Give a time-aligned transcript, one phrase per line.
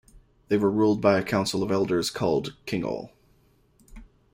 [0.47, 3.11] They were ruled by a council of elders called "kingole".